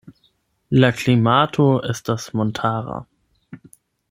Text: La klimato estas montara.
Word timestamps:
La 0.83 0.89
klimato 1.01 1.67
estas 1.93 2.27
montara. 2.41 3.01